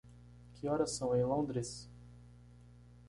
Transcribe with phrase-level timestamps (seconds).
[0.55, 1.87] Que horas são em Londres?